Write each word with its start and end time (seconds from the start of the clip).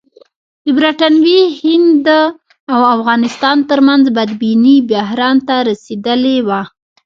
د 0.65 0.67
برټانوي 0.77 1.41
هند 1.61 2.07
او 2.73 2.81
افغانستان 2.95 3.57
ترمنځ 3.69 4.03
بدبیني 4.15 4.75
بحران 4.89 5.37
ته 5.47 5.55
رسېدلې 5.69 6.37
وه. 6.47 6.61